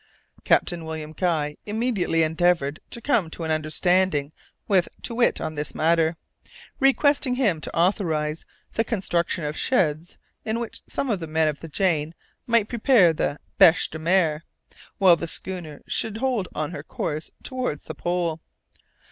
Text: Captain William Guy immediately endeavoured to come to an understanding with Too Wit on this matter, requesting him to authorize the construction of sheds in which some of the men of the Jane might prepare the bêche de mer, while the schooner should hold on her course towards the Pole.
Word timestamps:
Captain 0.43 0.83
William 0.83 1.13
Guy 1.13 1.57
immediately 1.67 2.23
endeavoured 2.23 2.79
to 2.89 3.01
come 3.01 3.29
to 3.29 3.43
an 3.43 3.51
understanding 3.51 4.33
with 4.67 4.89
Too 5.03 5.13
Wit 5.13 5.39
on 5.39 5.53
this 5.53 5.75
matter, 5.75 6.17
requesting 6.79 7.35
him 7.35 7.61
to 7.61 7.77
authorize 7.77 8.43
the 8.73 8.83
construction 8.83 9.43
of 9.45 9.55
sheds 9.55 10.17
in 10.43 10.59
which 10.59 10.81
some 10.87 11.11
of 11.11 11.19
the 11.19 11.27
men 11.27 11.47
of 11.47 11.59
the 11.59 11.69
Jane 11.69 12.15
might 12.47 12.67
prepare 12.67 13.13
the 13.13 13.37
bêche 13.59 13.91
de 13.91 13.99
mer, 13.99 14.41
while 14.97 15.15
the 15.17 15.27
schooner 15.27 15.83
should 15.85 16.17
hold 16.17 16.47
on 16.55 16.71
her 16.71 16.81
course 16.81 17.29
towards 17.43 17.83
the 17.83 17.93
Pole. 17.93 18.41